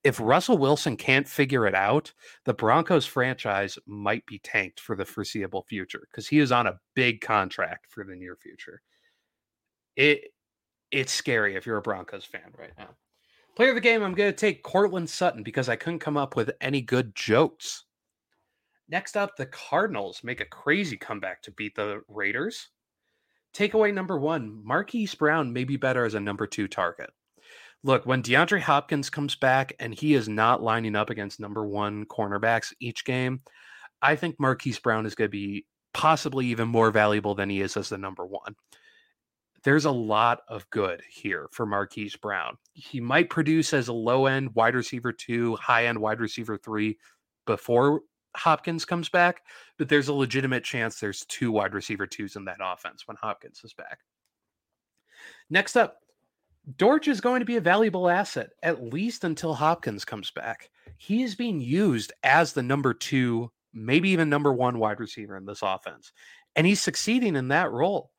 If 0.05 0.21
Russell 0.21 0.59
Wilson 0.59 0.97
can't 0.97 1.27
figure 1.27 1.67
it 1.67 1.75
out, 1.75 2.12
the 2.45 2.55
Broncos 2.55 3.07
franchise 3.07 3.79
might 3.87 4.25
be 4.27 4.39
tanked 4.39 4.79
for 4.79 4.95
the 4.95 5.05
foreseeable 5.05 5.62
future 5.62 6.07
because 6.11 6.29
he 6.29 6.39
is 6.39 6.53
on 6.53 6.69
a 6.69 6.79
big 6.95 7.21
contract 7.21 7.87
for 7.89 8.05
the 8.05 8.15
near 8.15 8.37
future. 8.37 8.83
It 9.97 10.33
it's 10.93 11.13
scary 11.13 11.57
if 11.57 11.67
you're 11.67 11.79
a 11.79 11.83
Broncos 11.83 12.25
fan 12.25 12.53
right 12.59 12.73
now. 12.79 12.91
Player 13.57 13.71
of 13.71 13.75
the 13.75 13.81
game, 13.81 14.03
I'm 14.03 14.15
going 14.15 14.31
to 14.31 14.37
take 14.37 14.63
Courtland 14.63 15.11
Sutton 15.11 15.43
because 15.43 15.69
I 15.69 15.77
couldn't 15.77 15.99
come 15.99 16.17
up 16.17 16.37
with 16.37 16.53
any 16.61 16.81
good 16.81 17.15
jokes. 17.15 17.85
Next 18.89 19.17
up, 19.17 19.37
the 19.37 19.47
Cardinals 19.47 20.23
make 20.23 20.41
a 20.41 20.47
crazy 20.47 20.97
comeback 20.97 21.43
to 21.43 21.51
beat 21.51 21.75
the 21.75 22.03
Raiders. 22.09 22.69
Takeaway 23.55 23.93
number 23.93 24.19
one 24.19 24.63
Marquise 24.65 25.15
Brown 25.15 25.53
may 25.53 25.65
be 25.65 25.77
better 25.77 26.05
as 26.05 26.15
a 26.15 26.21
number 26.21 26.47
two 26.47 26.69
target. 26.69 27.11
Look, 27.85 28.07
when 28.07 28.23
DeAndre 28.23 28.61
Hopkins 28.61 29.11
comes 29.11 29.35
back 29.35 29.75
and 29.81 29.93
he 29.93 30.15
is 30.15 30.29
not 30.29 30.63
lining 30.63 30.95
up 30.95 31.11
against 31.11 31.41
number 31.41 31.67
one 31.67 32.07
cornerbacks 32.07 32.73
each 32.81 33.05
game, 33.05 33.41
I 34.01 34.17
think 34.17 34.37
Marquise 34.39 34.79
Brown 34.79 35.05
is 35.05 35.15
going 35.15 35.29
to 35.29 35.33
be 35.33 35.67
possibly 35.93 36.47
even 36.47 36.69
more 36.69 36.91
valuable 36.91 37.35
than 37.35 37.51
he 37.51 37.61
is 37.61 37.77
as 37.77 37.89
the 37.89 37.99
number 37.99 38.25
one. 38.25 38.55
There's 39.64 39.85
a 39.85 39.90
lot 39.90 40.40
of 40.49 40.69
good 40.71 41.02
here 41.09 41.49
for 41.52 41.66
Marquise 41.66 42.16
Brown. 42.16 42.57
He 42.73 43.00
might 43.00 43.31
produce 43.31 43.73
as 43.73 43.88
a 43.88 43.92
low 43.92 44.26
end 44.26 44.54
wide 44.54 44.75
receiver 44.75 45.12
two, 45.12 45.57
high 45.57 45.87
end 45.87 46.00
wide 46.00 46.21
receiver 46.21 46.59
three 46.59 46.99
before 47.47 48.02
Hopkins 48.37 48.85
comes 48.85 49.09
back, 49.09 49.42
but 49.78 49.88
there's 49.88 50.09
a 50.09 50.14
legitimate 50.14 50.64
chance 50.64 50.99
there's 50.99 51.25
two 51.26 51.52
wide 51.52 51.75
receiver 51.75 52.07
twos 52.07 52.37
in 52.37 52.45
that 52.47 52.59
offense 52.62 53.07
when 53.07 53.16
Hopkins 53.21 53.61
is 53.62 53.75
back. 53.75 54.00
Next 55.50 55.76
up, 55.76 55.99
Dortch 56.76 57.09
is 57.09 57.21
going 57.21 57.40
to 57.40 57.47
be 57.47 57.57
a 57.57 57.61
valuable 57.61 58.09
asset, 58.09 58.50
at 58.62 58.83
least 58.83 59.25
until 59.25 59.54
Hopkins 59.54 60.04
comes 60.04 60.31
back. 60.31 60.71
He 60.97 61.23
is 61.23 61.35
being 61.35 61.61
used 61.61 62.12
as 62.23 62.52
the 62.52 62.62
number 62.62 62.95
two, 62.95 63.50
maybe 63.75 64.11
even 64.11 64.31
number 64.31 64.52
one 64.52 64.78
wide 64.78 65.00
receiver 65.00 65.37
in 65.37 65.45
this 65.45 65.62
offense, 65.62 66.12
and 66.57 66.66
he's 66.66 66.81
succeeding 66.81 67.37
in 67.37 67.49
that 67.49 67.71
role. 67.71 68.11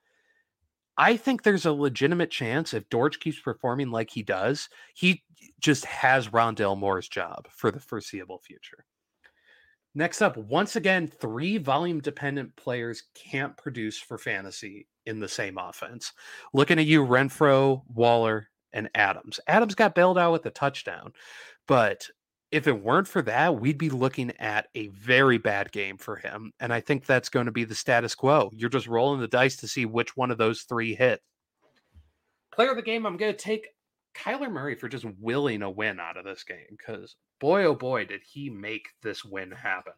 I 0.97 1.17
think 1.17 1.43
there's 1.43 1.65
a 1.65 1.73
legitimate 1.73 2.29
chance 2.29 2.73
if 2.73 2.89
Dortch 2.89 3.19
keeps 3.19 3.39
performing 3.39 3.89
like 3.89 4.09
he 4.09 4.21
does, 4.21 4.69
he 4.93 5.23
just 5.59 5.85
has 5.85 6.29
Rondale 6.29 6.77
Moore's 6.77 7.07
job 7.07 7.47
for 7.50 7.71
the 7.71 7.79
foreseeable 7.79 8.39
future. 8.39 8.85
Next 9.95 10.21
up, 10.21 10.38
once 10.38 10.75
again, 10.75 11.07
three 11.07 11.57
volume 11.57 12.00
dependent 12.00 12.55
players 12.55 13.03
can't 13.13 13.55
produce 13.57 14.00
for 14.00 14.17
fantasy 14.17 14.88
in 15.05 15.19
the 15.19 15.27
same 15.27 15.57
offense. 15.57 16.13
Looking 16.53 16.79
at 16.79 16.85
you, 16.85 17.05
Renfrow, 17.05 17.83
Waller, 17.93 18.50
and 18.73 18.89
Adams. 18.95 19.39
Adams 19.47 19.75
got 19.75 19.93
bailed 19.93 20.17
out 20.17 20.31
with 20.31 20.45
a 20.47 20.51
touchdown, 20.51 21.13
but 21.67 22.07
if 22.53 22.67
it 22.67 22.83
weren't 22.83 23.07
for 23.07 23.24
that, 23.24 23.60
we'd 23.60 23.79
be 23.79 23.89
looking 23.89 24.31
at 24.39 24.67
a 24.75 24.88
very 24.89 25.39
bad 25.39 25.72
game 25.72 25.98
for 25.98 26.17
him. 26.17 26.53
And 26.60 26.72
I 26.72 26.81
think 26.81 27.05
that's 27.05 27.29
going 27.29 27.48
to 27.48 27.51
be 27.51 27.63
the 27.63 27.74
status 27.74 28.13
quo. 28.13 28.51
You're 28.53 28.69
just 28.69 28.86
rolling 28.86 29.19
the 29.19 29.27
dice 29.27 29.55
to 29.57 29.67
see 29.67 29.88
which 29.88 30.15
one 30.15 30.29
of 30.29 30.38
those 30.38 30.62
three 30.62 30.93
hit. 30.93 31.22
Player 32.53 32.69
of 32.69 32.75
the 32.75 32.83
game, 32.83 33.07
I'm 33.07 33.17
going 33.17 33.33
to 33.33 33.38
take 33.38 33.69
Kyler 34.15 34.51
Murray 34.51 34.75
for 34.75 34.88
just 34.88 35.05
willing 35.19 35.63
a 35.63 35.69
win 35.72 36.00
out 36.00 36.15
of 36.15 36.25
this 36.25 36.43
game 36.43 36.77
because 36.77 37.15
boy, 37.39 37.63
oh 37.63 37.74
boy, 37.74 38.05
did 38.05 38.22
he 38.24 38.51
make 38.51 38.89
this 39.01 39.25
win 39.25 39.50
happen. 39.50 39.93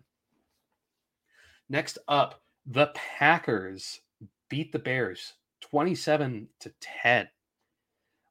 Next 1.67 1.97
up, 2.07 2.41
the 2.65 2.88
Packers 2.95 4.00
beat 4.50 4.71
the 4.71 4.79
Bears 4.79 5.33
27 5.59 6.47
to 6.62 6.74
10. 6.79 7.27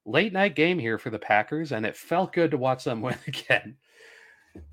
late 0.05 0.33
night 0.33 0.55
game 0.55 0.79
here 0.79 0.97
for 0.97 1.11
the 1.11 1.19
Packers, 1.19 1.71
and 1.71 1.85
it 1.85 1.95
felt 1.95 2.33
good 2.33 2.49
to 2.51 2.57
watch 2.57 2.85
them 2.85 3.01
win 3.03 3.17
again. 3.27 3.77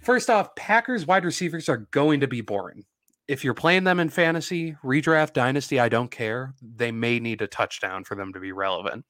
First 0.00 0.30
off, 0.30 0.54
Packers 0.56 1.06
wide 1.06 1.24
receivers 1.24 1.68
are 1.68 1.88
going 1.92 2.20
to 2.20 2.28
be 2.28 2.40
boring. 2.40 2.84
If 3.28 3.44
you're 3.44 3.54
playing 3.54 3.84
them 3.84 4.00
in 4.00 4.08
fantasy, 4.08 4.76
redraft, 4.84 5.32
dynasty, 5.32 5.78
I 5.78 5.88
don't 5.88 6.10
care. 6.10 6.54
They 6.60 6.90
may 6.90 7.20
need 7.20 7.40
a 7.40 7.46
touchdown 7.46 8.04
for 8.04 8.16
them 8.16 8.32
to 8.32 8.40
be 8.40 8.52
relevant. 8.52 9.04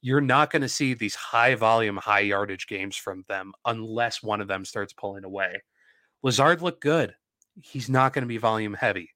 You're 0.00 0.22
not 0.22 0.50
going 0.50 0.62
to 0.62 0.68
see 0.68 0.94
these 0.94 1.14
high 1.14 1.54
volume, 1.54 1.96
high 1.96 2.20
yardage 2.20 2.66
games 2.66 2.96
from 2.96 3.24
them 3.28 3.52
unless 3.66 4.22
one 4.22 4.40
of 4.40 4.48
them 4.48 4.64
starts 4.64 4.94
pulling 4.94 5.24
away. 5.24 5.62
Lazard 6.22 6.62
looked 6.62 6.82
good. 6.82 7.14
He's 7.60 7.90
not 7.90 8.12
going 8.12 8.22
to 8.22 8.28
be 8.28 8.38
volume 8.38 8.74
heavy. 8.74 9.10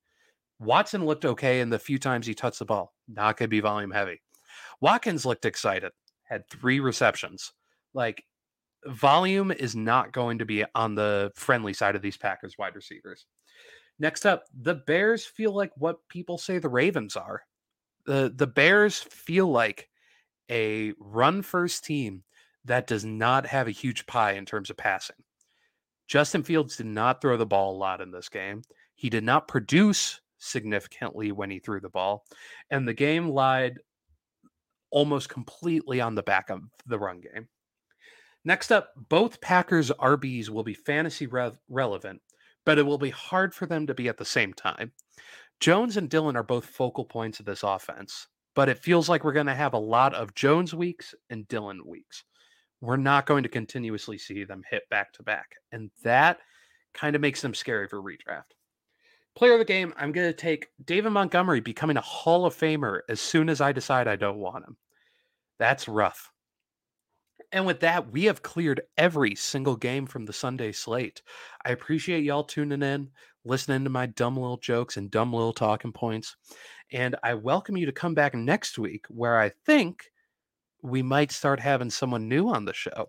Watson 0.59 1.07
looked 1.07 1.25
okay 1.25 1.61
in 1.61 1.71
the 1.71 1.79
few 1.79 1.99
times 1.99 2.27
he 2.27 2.35
touched 2.35 2.59
the 2.59 2.65
ball. 2.65 2.95
Not 3.09 3.37
going 3.37 3.49
to 3.49 3.51
be 3.51 3.61
volume 3.61 3.91
heavy. 3.91 4.21
Watkins 4.81 5.25
looked 5.25 5.45
excited, 5.45 5.93
had 6.25 6.49
three 6.49 6.79
receptions. 6.79 7.53
Like, 7.95 8.23
volume 8.87 9.51
is 9.51 9.77
not 9.77 10.13
going 10.13 10.39
to 10.39 10.45
be 10.45 10.65
on 10.75 10.95
the 10.95 11.33
friendly 11.35 11.73
side 11.73 11.97
of 11.97 12.03
these 12.03 12.17
Packers 12.17 12.57
wide 12.59 12.75
receivers. 12.75 13.27
Next 13.99 14.27
up, 14.27 14.45
the 14.61 14.75
Bears 14.75 15.25
feel 15.25 15.53
like 15.53 15.73
what 15.77 16.07
people 16.09 16.39
say 16.39 16.59
the 16.59 16.69
Ravens 16.69 17.17
are. 17.17 17.43
The 18.05 18.33
the 18.35 18.47
Bears 18.47 18.99
feel 18.99 19.47
like 19.47 19.89
a 20.51 20.93
run 20.99 21.43
first 21.43 21.85
team 21.85 22.25
that 22.65 22.87
does 22.87 23.05
not 23.05 23.47
have 23.47 23.69
a 23.69 23.73
huge 23.73 24.07
pie 24.07 24.33
in 24.33 24.45
terms 24.45 24.71
of 24.71 24.77
passing. 24.77 25.17
Justin 26.09 26.43
Fields 26.43 26.77
did 26.77 26.87
not 26.87 27.21
throw 27.21 27.37
the 27.37 27.47
ball 27.47 27.75
a 27.75 27.79
lot 27.79 28.01
in 28.01 28.11
this 28.11 28.29
game. 28.29 28.63
He 28.95 29.09
did 29.09 29.25
not 29.25 29.49
produce 29.49 30.21
significantly 30.39 31.33
when 31.33 31.51
he 31.51 31.59
threw 31.59 31.81
the 31.81 31.89
ball, 31.89 32.25
and 32.71 32.87
the 32.87 32.93
game 32.95 33.29
lied 33.29 33.79
almost 34.91 35.29
completely 35.29 36.01
on 36.01 36.15
the 36.15 36.23
back 36.23 36.51
of 36.51 36.61
the 36.87 36.99
run 36.99 37.21
game. 37.21 37.49
Next 38.45 38.73
up, 38.73 38.93
both 39.09 39.41
Packers 39.41 39.91
RBs 39.91 40.49
will 40.49 40.65
be 40.65 40.75
fantasy 40.75 41.27
re- 41.27 41.53
relevant, 41.69 42.21
but 42.65 42.79
it 42.79 42.83
will 42.83 42.99
be 42.99 43.11
hard 43.11 43.55
for 43.55 43.67
them 43.67 43.87
to 43.87 43.95
be 43.95 44.09
at 44.09 44.19
the 44.19 44.25
same 44.25 44.53
time. 44.53 44.93
Jones 45.61 45.97
and 45.97 46.11
Dillon 46.11 46.37
are 46.37 46.43
both 46.43 46.67
focal 46.67 47.05
points 47.05 47.39
of 47.39 47.47
this 47.47 47.63
offense, 47.63 48.27
but 48.55 48.69
it 48.69 48.79
feels 48.79 49.09
like 49.09 49.23
we're 49.23 49.33
going 49.33 49.47
to 49.47 49.55
have 49.55 49.75
a 49.75 49.79
lot 49.79 50.13
of 50.15 50.35
Jones 50.35 50.75
weeks 50.75 51.15
and 51.31 51.47
Dillon 51.47 51.87
weeks. 51.87 52.25
We're 52.81 52.97
not 52.97 53.27
going 53.27 53.45
to 53.45 53.49
continuously 53.49 54.19
see 54.19 54.43
them 54.43 54.65
hit 54.69 54.83
back 54.91 55.13
to 55.13 55.23
back, 55.23 55.53
and 55.71 55.93
that 56.03 56.39
kind 56.95 57.15
of 57.15 57.23
makes 57.23 57.41
them 57.41 57.55
scary 57.55 57.87
for 57.87 58.03
redraft. 58.03 58.55
Player 59.37 59.53
of 59.53 59.61
the 59.61 59.65
game, 59.65 59.95
I'm 59.97 60.11
going 60.11 60.29
to 60.29 60.37
take 60.37 60.67
David 60.85 61.11
Montgomery 61.11 61.61
becoming 61.61 61.97
a 61.97 62.03
Hall 62.03 62.45
of 62.45 62.57
Famer 62.57 63.01
as 63.09 63.21
soon 63.21 63.49
as 63.49 63.61
I 63.61 63.71
decide 63.71 64.09
I 64.09 64.17
don't 64.17 64.39
want 64.39 64.67
him. 64.67 64.77
That's 65.61 65.87
rough. 65.87 66.32
And 67.53 67.67
with 67.67 67.81
that, 67.81 68.11
we 68.11 68.25
have 68.25 68.43
cleared 68.43 68.81
every 68.97 69.35
single 69.35 69.77
game 69.77 70.07
from 70.07 70.25
the 70.25 70.33
Sunday 70.33 70.73
slate. 70.73 71.23
I 71.65 71.71
appreciate 71.71 72.25
y'all 72.25 72.45
tuning 72.45 72.83
in, 72.83 73.11
listening 73.45 73.85
to 73.85 73.91
my 73.91 74.07
dumb 74.07 74.37
little 74.39 74.57
jokes 74.57 74.97
and 74.97 75.11
dumb 75.11 75.35
little 75.35 75.53
talking 75.53 75.93
points. 75.93 76.35
And 76.93 77.15
I 77.23 77.35
welcome 77.35 77.77
you 77.77 77.87
to 77.87 77.93
come 77.93 78.15
back 78.15 78.35
next 78.35 78.79
week 78.79 79.05
where 79.09 79.39
I 79.39 79.51
think 79.67 80.11
we 80.83 81.03
might 81.03 81.31
start 81.31 81.61
having 81.61 81.91
someone 81.91 82.29
new 82.29 82.49
on 82.49 82.65
the 82.65 82.75
show. 82.75 83.07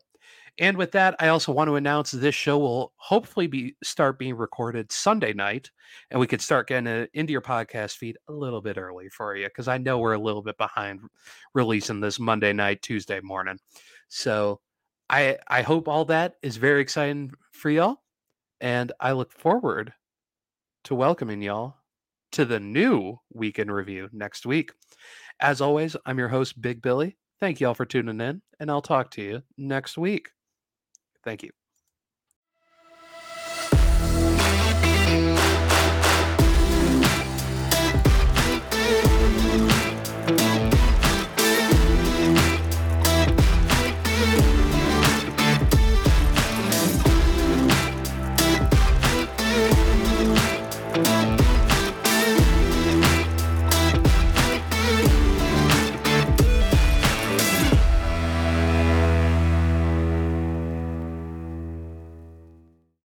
And 0.60 0.78
with 0.78 0.92
that, 0.92 1.16
I 1.20 1.30
also 1.30 1.52
want 1.52 1.68
to 1.70 1.76
announce 1.76 2.12
this 2.12 2.36
show 2.36 2.60
will 2.60 2.94
hopefully 2.98 3.48
be 3.48 3.76
start 3.84 4.20
being 4.20 4.36
recorded 4.36 4.92
Sunday 4.92 5.34
night, 5.34 5.72
and 6.12 6.20
we 6.20 6.28
could 6.28 6.42
start 6.42 6.68
getting 6.68 6.86
it 6.86 7.10
into 7.16 7.32
your 7.32 7.42
podcast 7.42 7.98
feed 7.98 8.18
a 8.28 8.32
little 8.32 8.62
bit 8.62 8.78
early 8.78 9.10
for 9.10 9.36
you 9.36 9.48
because 9.48 9.68
I 9.68 9.80
know 9.80 9.98
we're 9.98 10.14
a 10.14 10.20
little 10.20 10.44
bit 10.44 10.58
behind 10.60 11.00
releasing 11.56 12.02
this 12.02 12.20
Monday 12.20 12.54
night, 12.54 12.84
Tuesday 12.84 13.20
morning. 13.20 13.58
So 14.14 14.60
I 15.10 15.40
I 15.48 15.64
hope 15.64 15.88
all 15.88 16.06
that 16.06 16.36
is 16.44 16.58
very 16.58 16.82
exciting 16.82 17.32
for 17.52 17.72
y'all, 17.72 17.98
and 18.62 18.92
I 19.00 19.14
look 19.14 19.32
forward 19.32 19.92
to 20.84 20.94
welcoming 20.94 21.42
y'all 21.42 21.78
to 22.34 22.46
the 22.46 22.60
new 22.60 23.18
weekend 23.34 23.72
review 23.72 24.10
next 24.14 24.46
week. 24.46 24.72
As 25.40 25.62
always, 25.62 25.96
I'm 26.06 26.20
your 26.20 26.28
host, 26.30 26.62
Big 26.62 26.84
Billy. 26.84 27.18
Thank 27.42 27.60
y'all 27.60 27.74
for 27.74 27.86
tuning 27.86 28.22
in, 28.22 28.44
and 28.60 28.70
I'll 28.70 28.84
talk 28.84 29.10
to 29.12 29.24
you 29.24 29.42
next 29.58 29.98
week. 29.98 30.30
Thank 31.24 31.42
you. 31.42 31.63